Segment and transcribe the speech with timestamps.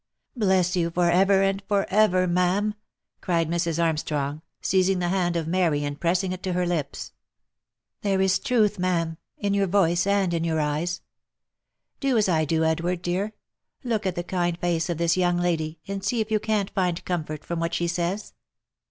[0.33, 2.73] (C Bless you for ever and for ever, ma'am!"
[3.21, 3.77] cried Mrs.
[3.79, 7.11] Armstrong, seizing the hand of Mary, and pressing it to her lips."
[8.01, 10.59] There is 16.8 THE LIFE AND ADVENTURES truth, ma'am, in your voice, and in your
[10.59, 11.01] eyes.
[11.99, 13.33] Do as I do, Edward, dear!
[13.83, 17.05] look at the kind face of this young lady, and see if you can't find
[17.05, 18.33] comfort from what she says